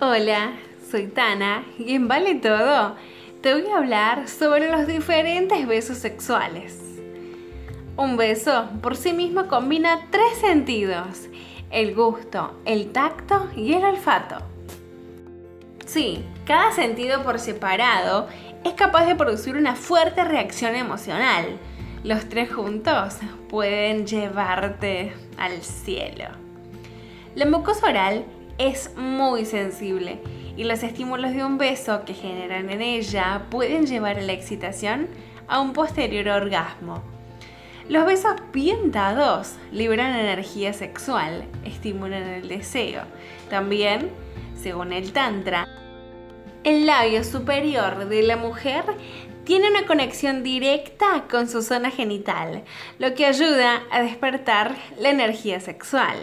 Hola, 0.00 0.52
soy 0.88 1.08
Tana 1.08 1.64
y 1.76 1.96
en 1.96 2.06
Vale 2.06 2.36
Todo 2.36 2.94
te 3.42 3.52
voy 3.52 3.66
a 3.66 3.78
hablar 3.78 4.28
sobre 4.28 4.70
los 4.70 4.86
diferentes 4.86 5.66
besos 5.66 5.98
sexuales. 5.98 6.80
Un 7.96 8.16
beso 8.16 8.68
por 8.80 8.94
sí 8.94 9.12
mismo 9.12 9.48
combina 9.48 10.06
tres 10.12 10.38
sentidos, 10.40 11.26
el 11.72 11.96
gusto, 11.96 12.60
el 12.64 12.92
tacto 12.92 13.50
y 13.56 13.72
el 13.72 13.82
olfato. 13.82 14.36
Sí, 15.84 16.24
cada 16.46 16.70
sentido 16.70 17.24
por 17.24 17.40
separado 17.40 18.28
es 18.62 18.74
capaz 18.74 19.04
de 19.04 19.16
producir 19.16 19.56
una 19.56 19.74
fuerte 19.74 20.22
reacción 20.22 20.76
emocional. 20.76 21.58
Los 22.04 22.28
tres 22.28 22.54
juntos 22.54 23.16
pueden 23.48 24.06
llevarte 24.06 25.12
al 25.38 25.60
cielo. 25.60 26.26
La 27.34 27.46
mucosa 27.46 27.88
oral 27.88 28.24
es 28.58 28.94
muy 28.96 29.44
sensible 29.44 30.18
y 30.56 30.64
los 30.64 30.82
estímulos 30.82 31.32
de 31.32 31.44
un 31.44 31.56
beso 31.56 32.04
que 32.04 32.14
generan 32.14 32.68
en 32.70 32.82
ella 32.82 33.46
pueden 33.50 33.86
llevar 33.86 34.18
a 34.18 34.22
la 34.22 34.32
excitación 34.32 35.08
a 35.46 35.60
un 35.60 35.72
posterior 35.72 36.28
orgasmo. 36.28 37.02
Los 37.88 38.04
besos 38.04 38.34
bien 38.52 38.90
dados 38.90 39.54
liberan 39.72 40.14
energía 40.14 40.72
sexual, 40.72 41.44
estimulan 41.64 42.24
el 42.24 42.48
deseo. 42.48 43.02
También, 43.48 44.10
según 44.60 44.92
el 44.92 45.12
Tantra, 45.12 45.66
el 46.64 46.84
labio 46.84 47.24
superior 47.24 48.08
de 48.08 48.22
la 48.24 48.36
mujer 48.36 48.84
tiene 49.44 49.70
una 49.70 49.86
conexión 49.86 50.42
directa 50.42 51.24
con 51.30 51.48
su 51.48 51.62
zona 51.62 51.90
genital, 51.90 52.64
lo 52.98 53.14
que 53.14 53.24
ayuda 53.24 53.82
a 53.90 54.02
despertar 54.02 54.76
la 54.98 55.08
energía 55.08 55.60
sexual. 55.60 56.18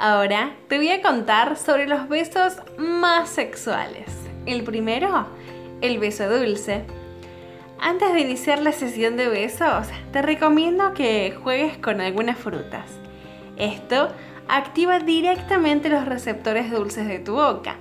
Ahora 0.00 0.52
te 0.68 0.76
voy 0.76 0.90
a 0.90 1.02
contar 1.02 1.56
sobre 1.56 1.88
los 1.88 2.08
besos 2.08 2.58
más 2.78 3.30
sexuales. 3.30 4.06
El 4.46 4.62
primero, 4.62 5.26
el 5.80 5.98
beso 5.98 6.28
dulce. 6.28 6.84
Antes 7.80 8.12
de 8.12 8.20
iniciar 8.20 8.60
la 8.60 8.70
sesión 8.70 9.16
de 9.16 9.26
besos, 9.26 9.88
te 10.12 10.22
recomiendo 10.22 10.94
que 10.94 11.36
juegues 11.42 11.78
con 11.78 12.00
algunas 12.00 12.38
frutas. 12.38 12.88
Esto 13.56 14.10
activa 14.46 15.00
directamente 15.00 15.88
los 15.88 16.04
receptores 16.04 16.70
dulces 16.70 17.08
de 17.08 17.18
tu 17.18 17.34
boca, 17.34 17.74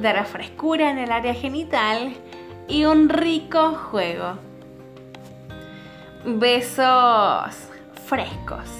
dará 0.00 0.24
frescura 0.24 0.90
en 0.90 0.96
el 0.96 1.12
área 1.12 1.34
genital 1.34 2.14
y 2.66 2.86
un 2.86 3.10
rico 3.10 3.74
juego. 3.74 4.38
Besos 6.24 7.68
frescos. 8.06 8.70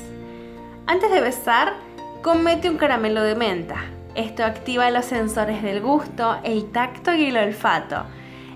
Antes 0.86 1.10
de 1.10 1.20
besar, 1.20 1.87
Comete 2.22 2.68
un 2.68 2.78
caramelo 2.78 3.22
de 3.22 3.36
menta. 3.36 3.76
Esto 4.16 4.44
activa 4.44 4.90
los 4.90 5.04
sensores 5.04 5.62
del 5.62 5.80
gusto, 5.80 6.36
el 6.42 6.72
tacto 6.72 7.14
y 7.14 7.26
el 7.26 7.36
olfato. 7.36 8.06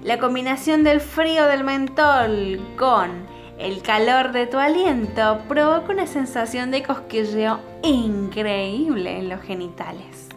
La 0.02 0.18
combinación 0.18 0.82
del 0.82 1.00
frío 1.00 1.46
del 1.46 1.62
mentol 1.62 2.60
con 2.76 3.24
el 3.60 3.80
calor 3.80 4.32
de 4.32 4.48
tu 4.48 4.58
aliento 4.58 5.42
provoca 5.48 5.92
una 5.92 6.08
sensación 6.08 6.72
de 6.72 6.82
cosquilleo 6.82 7.60
increíble 7.84 9.18
en 9.18 9.28
los 9.28 9.40
genitales. 9.42 10.28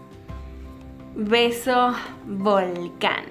Beso 1.16 1.96
volcán. 2.28 3.26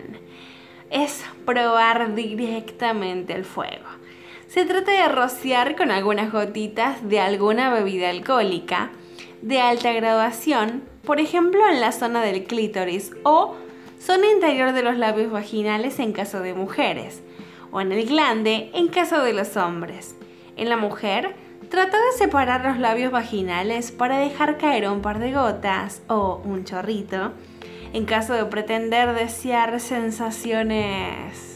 Es 0.90 1.24
probar 1.46 2.16
directamente 2.16 3.32
el 3.32 3.44
fuego. 3.44 3.86
Se 4.48 4.64
trata 4.64 4.90
de 4.90 5.08
rociar 5.08 5.76
con 5.76 5.92
algunas 5.92 6.32
gotitas 6.32 7.08
de 7.08 7.20
alguna 7.20 7.72
bebida 7.72 8.10
alcohólica 8.10 8.90
de 9.44 9.60
alta 9.60 9.92
graduación, 9.92 10.82
por 11.04 11.20
ejemplo 11.20 11.68
en 11.68 11.78
la 11.78 11.92
zona 11.92 12.22
del 12.22 12.44
clítoris 12.44 13.12
o 13.24 13.54
zona 14.00 14.30
interior 14.30 14.72
de 14.72 14.82
los 14.82 14.96
labios 14.96 15.30
vaginales 15.30 15.98
en 15.98 16.12
caso 16.12 16.40
de 16.40 16.54
mujeres, 16.54 17.22
o 17.70 17.82
en 17.82 17.92
el 17.92 18.06
glande 18.06 18.70
en 18.72 18.88
caso 18.88 19.22
de 19.22 19.34
los 19.34 19.58
hombres. 19.58 20.16
En 20.56 20.70
la 20.70 20.78
mujer, 20.78 21.36
trata 21.68 21.98
de 21.98 22.12
separar 22.16 22.64
los 22.64 22.78
labios 22.78 23.12
vaginales 23.12 23.92
para 23.92 24.18
dejar 24.18 24.56
caer 24.56 24.88
un 24.88 25.02
par 25.02 25.18
de 25.18 25.32
gotas 25.32 26.00
o 26.08 26.40
un 26.42 26.64
chorrito, 26.64 27.32
en 27.92 28.06
caso 28.06 28.32
de 28.32 28.46
pretender 28.46 29.14
desear 29.14 29.78
sensaciones 29.78 31.54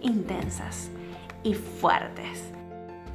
intensas 0.00 0.90
y 1.42 1.54
fuertes. 1.54 2.53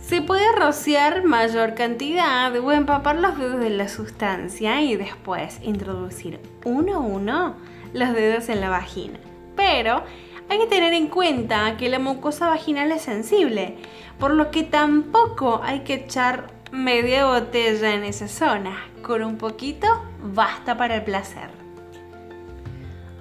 Se 0.10 0.24
puede 0.24 0.52
rociar 0.54 1.24
mayor 1.24 1.76
cantidad 1.76 2.52
o 2.56 2.72
empapar 2.72 3.18
los 3.18 3.38
dedos 3.38 3.60
de 3.60 3.70
la 3.70 3.88
sustancia 3.88 4.82
y 4.82 4.96
después 4.96 5.60
introducir 5.62 6.40
uno 6.66 6.96
a 6.96 7.00
uno 7.00 7.56
los 7.94 8.16
dedos 8.16 8.50
en 8.50 8.60
la 8.60 8.70
vagina. 8.70 9.20
Pero 9.56 10.04
hay 10.50 10.58
que 10.58 10.66
tener 10.66 10.94
en 10.94 11.10
cuenta 11.10 11.78
que 11.78 11.90
la 11.90 12.00
mucosa 12.00 12.48
vaginal 12.48 12.92
es 12.92 13.04
sensible, 13.04 13.76
por 14.18 14.32
lo 14.32 14.50
que 14.50 14.64
tampoco 14.64 15.62
hay 15.64 15.82
que 15.82 15.94
echar 15.94 16.48
media 16.72 17.28
botella 17.28 17.94
en 17.94 18.04
esa 18.04 18.28
zona. 18.28 18.84
Con 19.04 19.22
un 19.22 19.38
poquito 19.38 19.86
basta 20.24 20.76
para 20.76 20.96
el 20.96 21.04
placer. 21.04 21.52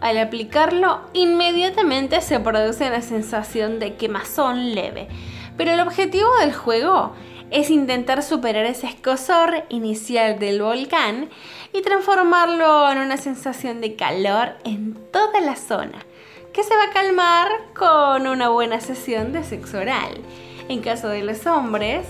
Al 0.00 0.16
aplicarlo, 0.16 1.03
inmediatamente 1.12 2.22
se 2.22 2.41
produce 2.41 2.88
la 2.88 3.03
sensación 3.03 3.78
de 3.78 3.97
quemazón 3.97 4.75
leve 4.75 5.09
pero 5.58 5.72
el 5.72 5.80
objetivo 5.80 6.28
del 6.41 6.54
juego 6.54 7.12
es 7.50 7.69
intentar 7.69 8.22
superar 8.22 8.64
ese 8.64 8.86
escosor 8.86 9.64
inicial 9.69 10.38
del 10.38 10.62
volcán 10.62 11.28
y 11.72 11.82
transformarlo 11.82 12.91
en 12.92 12.98
una 12.98 13.16
sensación 13.16 13.80
de 13.80 13.97
calor 13.97 14.52
en 14.64 14.94
toda 15.10 15.41
la 15.41 15.56
zona, 15.56 16.06
que 16.52 16.62
se 16.62 16.74
va 16.74 16.84
a 16.84 16.92
calmar 16.92 17.48
con 17.76 18.28
una 18.28 18.48
buena 18.50 18.80
sesión 18.80 19.32
de 19.32 19.42
sexo 19.42 19.78
oral. 19.78 20.20
En 20.68 20.80
caso 20.80 21.08
de 21.08 21.22
los 21.22 21.44
hombres, 21.47 22.06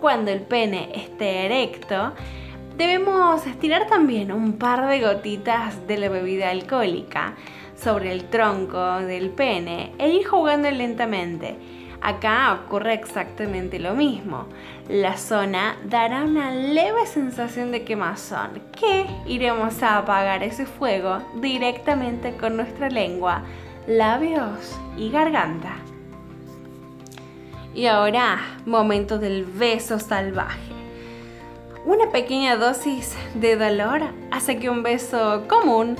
cuando 0.00 0.30
el 0.30 0.42
pene 0.42 0.90
esté 0.94 1.46
erecto, 1.46 2.12
debemos 2.76 3.44
estirar 3.46 3.88
también 3.88 4.30
un 4.30 4.52
par 4.52 4.86
de 4.86 5.00
gotitas 5.00 5.84
de 5.88 5.98
la 5.98 6.08
bebida 6.08 6.50
alcohólica 6.50 7.34
sobre 7.82 8.12
el 8.12 8.28
tronco 8.28 8.98
del 8.98 9.30
pene 9.30 9.92
e 9.98 10.10
ir 10.10 10.26
jugando 10.26 10.70
lentamente 10.70 11.56
Acá 12.04 12.52
ocurre 12.52 12.92
exactamente 12.92 13.78
lo 13.78 13.94
mismo. 13.94 14.44
La 14.90 15.16
zona 15.16 15.78
dará 15.86 16.24
una 16.24 16.50
leve 16.50 17.06
sensación 17.06 17.72
de 17.72 17.82
quemazón 17.82 18.60
que 18.78 19.06
iremos 19.24 19.82
a 19.82 19.96
apagar 19.96 20.42
ese 20.42 20.66
fuego 20.66 21.22
directamente 21.40 22.36
con 22.36 22.56
nuestra 22.56 22.90
lengua, 22.90 23.40
labios 23.86 24.78
y 24.98 25.08
garganta. 25.08 25.76
Y 27.74 27.86
ahora, 27.86 28.38
momento 28.66 29.18
del 29.18 29.46
beso 29.46 29.98
salvaje. 29.98 30.74
Una 31.86 32.10
pequeña 32.10 32.56
dosis 32.56 33.16
de 33.34 33.56
dolor 33.56 34.02
hace 34.30 34.58
que 34.58 34.68
un 34.68 34.82
beso 34.82 35.44
común 35.48 35.96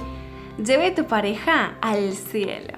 lleve 0.63 0.89
a 0.89 0.95
tu 0.95 1.07
pareja 1.07 1.79
al 1.81 2.13
cielo. 2.13 2.74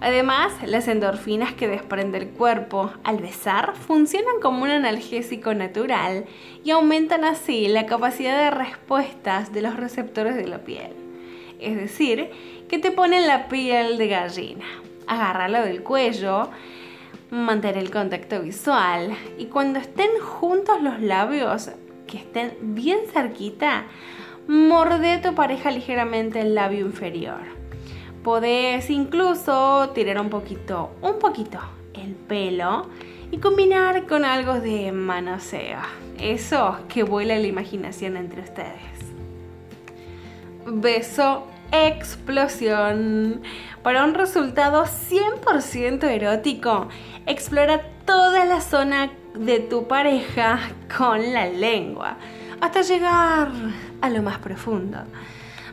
Además, 0.00 0.54
las 0.64 0.88
endorfinas 0.88 1.52
que 1.52 1.68
desprende 1.68 2.16
el 2.16 2.28
cuerpo 2.28 2.90
al 3.04 3.18
besar 3.18 3.74
funcionan 3.76 4.40
como 4.40 4.62
un 4.62 4.70
analgésico 4.70 5.52
natural 5.52 6.24
y 6.64 6.70
aumentan 6.70 7.24
así 7.24 7.68
la 7.68 7.84
capacidad 7.84 8.38
de 8.38 8.50
respuestas 8.50 9.52
de 9.52 9.60
los 9.60 9.76
receptores 9.76 10.36
de 10.36 10.48
la 10.48 10.64
piel. 10.64 10.92
Es 11.60 11.76
decir, 11.76 12.30
que 12.66 12.78
te 12.78 12.90
ponen 12.90 13.26
la 13.26 13.48
piel 13.48 13.98
de 13.98 14.08
gallina. 14.08 14.64
Agárralo 15.06 15.62
del 15.62 15.82
cuello, 15.82 16.48
mantener 17.30 17.76
el 17.76 17.90
contacto 17.90 18.40
visual 18.40 19.14
y 19.36 19.46
cuando 19.46 19.78
estén 19.78 20.10
juntos 20.18 20.80
los 20.80 21.00
labios, 21.00 21.70
que 22.06 22.16
estén 22.16 22.56
bien 22.62 23.00
cerquita, 23.12 23.84
morde 24.48 25.18
tu 25.18 25.34
pareja 25.34 25.70
ligeramente 25.70 26.40
el 26.40 26.54
labio 26.54 26.86
inferior 26.86 27.59
Podés 28.22 28.90
incluso 28.90 29.90
tirar 29.94 30.20
un 30.20 30.28
poquito, 30.28 30.90
un 31.00 31.18
poquito 31.18 31.58
el 31.94 32.14
pelo 32.14 32.86
y 33.30 33.38
combinar 33.38 34.06
con 34.06 34.24
algo 34.24 34.60
de 34.60 34.92
manoseo. 34.92 35.80
Eso 36.18 36.76
que 36.88 37.02
vuela 37.02 37.38
la 37.38 37.46
imaginación 37.46 38.16
entre 38.16 38.42
ustedes. 38.42 38.98
Beso 40.66 41.46
explosión. 41.72 43.42
Para 43.82 44.04
un 44.04 44.14
resultado 44.14 44.84
100% 44.84 46.04
erótico, 46.04 46.88
explora 47.26 47.80
toda 48.04 48.44
la 48.44 48.60
zona 48.60 49.10
de 49.34 49.60
tu 49.60 49.86
pareja 49.86 50.58
con 50.96 51.32
la 51.32 51.46
lengua 51.46 52.16
hasta 52.60 52.82
llegar 52.82 53.50
a 54.00 54.10
lo 54.10 54.22
más 54.22 54.38
profundo. 54.38 54.98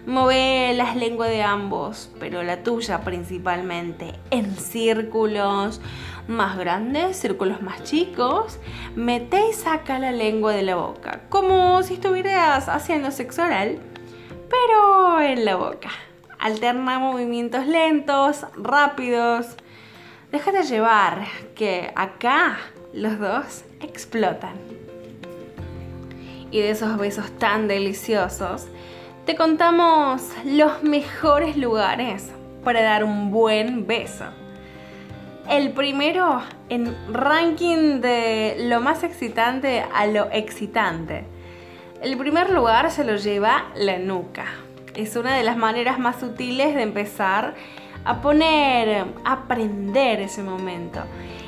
Move 0.07 0.73
las 0.73 0.95
lenguas 0.95 1.29
de 1.29 1.43
ambos, 1.43 2.09
pero 2.17 2.41
la 2.41 2.63
tuya 2.63 3.01
principalmente, 3.01 4.13
en 4.31 4.55
círculos 4.55 5.81
más 6.29 6.57
grandes, 6.57 7.17
círculos 7.17 7.61
más 7.61 7.83
chicos. 7.83 8.57
Mete 8.95 9.49
y 9.49 9.53
saca 9.53 9.99
la 9.99 10.13
lengua 10.13 10.53
de 10.53 10.63
la 10.63 10.75
boca, 10.75 11.23
como 11.27 11.83
si 11.83 11.95
estuvieras 11.95 12.69
haciendo 12.69 13.11
sexo 13.11 13.43
oral, 13.43 13.79
pero 14.49 15.19
en 15.19 15.43
la 15.43 15.57
boca. 15.57 15.89
Alterna 16.39 16.99
movimientos 16.99 17.67
lentos, 17.67 18.45
rápidos. 18.55 19.57
Déjate 20.31 20.63
llevar, 20.63 21.25
que 21.53 21.91
acá 21.97 22.59
los 22.93 23.19
dos 23.19 23.65
explotan. 23.81 24.55
Y 26.49 26.61
de 26.61 26.69
esos 26.69 26.97
besos 26.97 27.29
tan 27.39 27.67
deliciosos, 27.67 28.67
te 29.27 29.35
contamos 29.35 30.21
los 30.45 30.83
mejores 30.83 31.57
lugares 31.57 32.31
para 32.63 32.81
dar 32.81 33.03
un 33.03 33.29
buen 33.29 33.85
beso. 33.85 34.23
El 35.49 35.73
primero 35.73 36.41
en 36.69 36.95
ranking 37.13 37.99
de 37.99 38.55
lo 38.69 38.79
más 38.79 39.03
excitante 39.03 39.83
a 39.93 40.07
lo 40.07 40.29
excitante. 40.31 41.25
El 42.01 42.17
primer 42.17 42.51
lugar 42.51 42.89
se 42.89 43.03
lo 43.03 43.17
lleva 43.17 43.65
la 43.75 43.97
nuca. 43.97 44.45
Es 44.95 45.17
una 45.17 45.35
de 45.35 45.43
las 45.43 45.57
maneras 45.57 45.99
más 45.99 46.21
sutiles 46.21 46.73
de 46.73 46.83
empezar 46.83 47.53
a 48.05 48.21
poner, 48.21 49.07
a 49.25 49.33
aprender 49.33 50.21
ese 50.21 50.41
momento. 50.41 51.01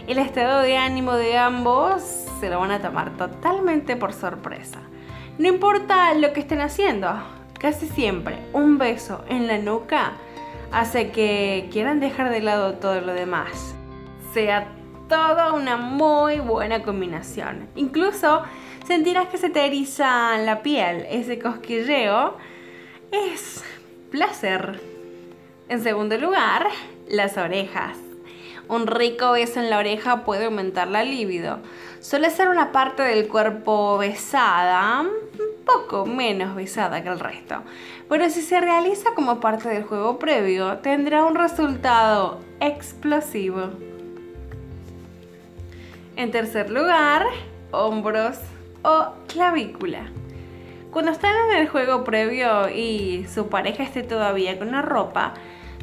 El 0.05 0.17
estado 0.17 0.59
de 0.63 0.75
ánimo 0.75 1.13
de 1.13 1.37
ambos 1.37 2.01
se 2.41 2.49
lo 2.49 2.59
van 2.59 2.71
a 2.71 2.81
tomar 2.81 3.15
totalmente 3.15 3.95
por 3.95 4.11
sorpresa. 4.11 4.79
No 5.37 5.47
importa 5.47 6.13
lo 6.15 6.33
que 6.33 6.41
estén 6.41 6.59
haciendo, 6.59 7.38
casi 7.59 7.87
siempre 7.87 8.39
un 8.53 8.77
beso 8.77 9.23
en 9.27 9.47
la 9.47 9.57
nuca 9.57 10.13
hace 10.71 11.11
que 11.11 11.67
quieran 11.71 11.99
dejar 11.99 12.29
de 12.29 12.41
lado 12.41 12.75
todo 12.75 13.01
lo 13.01 13.13
demás. 13.13 13.75
Sea 14.33 14.67
toda 15.07 15.53
una 15.53 15.75
muy 15.77 16.39
buena 16.39 16.83
combinación. 16.83 17.67
Incluso 17.75 18.43
sentirás 18.87 19.27
que 19.27 19.37
se 19.37 19.49
te 19.49 19.65
eriza 19.65 20.37
la 20.37 20.61
piel, 20.61 21.05
ese 21.09 21.39
cosquilleo 21.39 22.37
es 23.11 23.63
placer. 24.11 24.79
En 25.67 25.83
segundo 25.83 26.17
lugar, 26.17 26.67
las 27.07 27.37
orejas. 27.37 28.08
Un 28.69 28.85
rico 28.85 29.31
beso 29.31 29.59
en 29.59 29.71
la 29.71 29.79
oreja 29.79 30.23
puede 30.23 30.45
aumentar 30.45 30.87
la 30.89 31.03
libido. 31.03 31.57
Suele 32.01 32.29
ser 32.29 32.49
una 32.49 32.71
parte 32.71 33.01
del 33.01 33.27
cuerpo 33.27 33.97
besada, 33.97 35.01
un 35.01 35.65
poco 35.65 36.05
menos 36.05 36.55
besada 36.55 37.01
que 37.01 37.09
el 37.09 37.19
resto. 37.19 37.63
Pero 38.07 38.29
si 38.29 38.43
se 38.43 38.61
realiza 38.61 39.15
como 39.15 39.39
parte 39.39 39.69
del 39.69 39.85
juego 39.85 40.19
previo, 40.19 40.77
tendrá 40.77 41.25
un 41.25 41.33
resultado 41.33 42.41
explosivo. 42.59 43.71
En 46.15 46.29
tercer 46.29 46.69
lugar, 46.69 47.25
hombros 47.71 48.37
o 48.83 49.13
clavícula. 49.27 50.11
Cuando 50.91 51.09
están 51.11 51.33
en 51.49 51.57
el 51.57 51.67
juego 51.67 52.03
previo 52.03 52.69
y 52.69 53.25
su 53.33 53.47
pareja 53.47 53.81
esté 53.81 54.03
todavía 54.03 54.59
con 54.59 54.71
la 54.71 54.83
ropa, 54.83 55.33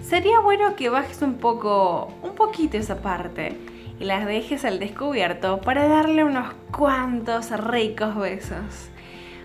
sería 0.02 0.40
bueno 0.40 0.76
que 0.76 0.88
bajes 0.88 1.22
un 1.22 1.34
poco, 1.34 2.12
un 2.22 2.34
poquito 2.34 2.76
esa 2.76 3.00
parte 3.02 3.56
y 3.98 4.04
las 4.04 4.26
dejes 4.26 4.64
al 4.64 4.78
descubierto 4.78 5.60
para 5.60 5.88
darle 5.88 6.24
unos 6.24 6.52
cuantos 6.70 7.50
ricos 7.50 8.16
besos. 8.16 8.90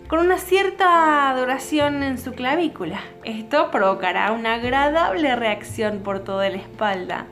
Con 0.08 0.20
una 0.20 0.38
cierta 0.38 1.34
duración 1.38 2.04
en 2.04 2.18
su 2.18 2.34
clavícula. 2.34 3.00
Esto 3.24 3.72
provocará 3.72 4.34
una 4.34 4.56
agradable 4.56 5.36
reacción 5.38 6.00
por 6.00 6.20
toda 6.20 6.50
la 6.50 6.58
espalda, 6.58 7.28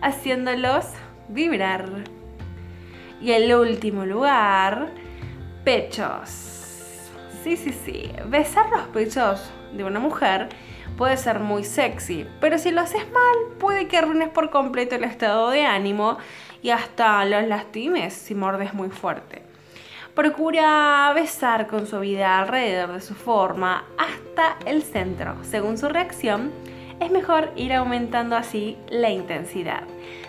haciéndolos 0.00 0.86
vibrar. 1.28 1.90
Y 3.20 3.32
el 3.32 3.54
último 3.54 4.06
lugar, 4.06 4.88
pechos. 5.64 6.30
Sí, 7.42 7.58
sí, 7.58 7.72
sí. 7.72 8.10
Besar 8.26 8.70
los 8.70 8.86
pechos 8.88 9.52
de 9.74 9.84
una 9.84 10.00
mujer 10.00 10.48
puede 10.96 11.16
ser 11.16 11.40
muy 11.40 11.64
sexy, 11.64 12.26
pero 12.40 12.58
si 12.58 12.70
lo 12.70 12.80
haces 12.80 13.04
mal, 13.12 13.56
puede 13.58 13.88
que 13.88 13.98
arruines 13.98 14.28
por 14.28 14.50
completo 14.50 14.94
el 14.94 15.04
estado 15.04 15.50
de 15.50 15.64
ánimo 15.64 16.18
y 16.62 16.70
hasta 16.70 17.24
los 17.24 17.46
lastimes 17.46 18.14
si 18.14 18.34
mordes 18.34 18.74
muy 18.74 18.90
fuerte. 18.90 19.42
Procura 20.14 21.10
besar 21.14 21.66
con 21.66 21.86
suavidad 21.86 22.38
alrededor 22.38 22.92
de 22.92 23.00
su 23.00 23.14
forma 23.14 23.84
hasta 23.98 24.56
el 24.64 24.82
centro. 24.82 25.36
Según 25.42 25.76
su 25.76 25.88
reacción, 25.88 26.52
es 27.00 27.10
mejor 27.10 27.50
ir 27.56 27.72
aumentando 27.72 28.36
así 28.36 28.78
la 28.88 29.10
intensidad. 29.10 29.82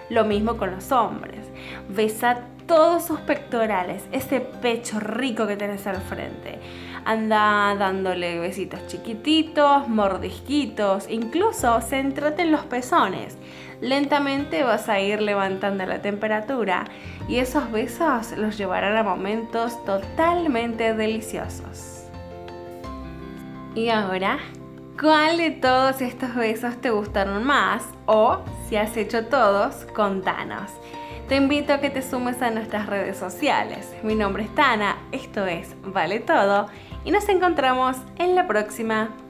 Lo 0.10 0.26
mismo 0.26 0.58
con 0.58 0.72
los 0.72 0.92
hombres. 0.92 1.46
Besa 1.90 2.40
todos 2.68 3.06
sus 3.06 3.20
pectorales, 3.20 4.04
ese 4.12 4.40
pecho 4.40 5.00
rico 5.00 5.46
que 5.46 5.56
tienes 5.56 5.86
al 5.86 6.02
frente. 6.02 6.60
Anda 7.06 7.76
dándole 7.78 8.40
besitos 8.40 8.88
chiquititos, 8.88 9.88
mordisquitos, 9.88 11.08
incluso 11.08 11.80
céntrate 11.82 12.42
en 12.42 12.52
los 12.52 12.66
pezones. 12.66 13.38
Lentamente 13.80 14.64
vas 14.64 14.90
a 14.90 15.00
ir 15.00 15.22
levantando 15.22 15.86
la 15.86 16.02
temperatura 16.02 16.86
y 17.28 17.38
esos 17.38 17.72
besos 17.72 18.36
los 18.38 18.58
llevarán 18.58 18.98
a 18.98 19.04
momentos 19.04 19.84
totalmente 19.86 20.96
deliciosos. 20.96 22.08
Y 23.76 23.90
ahora, 23.90 24.40
¿cuál 25.00 25.38
de 25.38 25.52
todos 25.52 26.02
estos 26.02 26.34
besos 26.34 26.82
te 26.82 26.90
gustaron 26.90 27.44
más? 27.44 27.84
O 28.08 28.40
si 28.68 28.78
has 28.78 28.98
hecho 28.98 29.28
todos, 29.28 29.86
contanos. 29.94 30.72
Te 31.28 31.36
invito 31.36 31.74
a 31.74 31.80
que 31.80 31.90
te 31.90 32.04
sumes 32.04 32.42
a 32.42 32.52
nuestras 32.52 32.86
redes 32.86 33.18
sociales. 33.18 33.92
Mi 34.04 34.16
nombre 34.16 34.44
es 34.44 34.56
Tana, 34.56 34.98
esto 35.12 35.46
es 35.46 35.76
Vale 35.84 36.20
Todo 36.20 36.68
y 37.06 37.12
nos 37.12 37.30
encontramos 37.30 37.96
en 38.18 38.36
la 38.36 38.48
próxima. 38.48 39.25